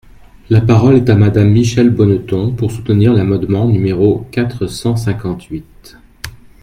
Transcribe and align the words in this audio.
La 0.49 0.61
parole 0.61 0.95
est 0.95 1.09
à 1.11 1.15
Madame 1.15 1.51
Michèle 1.51 1.91
Bonneton, 1.91 2.53
pour 2.55 2.71
soutenir 2.71 3.13
l’amendement 3.13 3.67
numéro 3.67 4.25
quatre 4.31 4.65
cent 4.65 4.95
cinquante-huit. 4.95 5.95